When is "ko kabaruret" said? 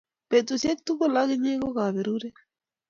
1.61-2.35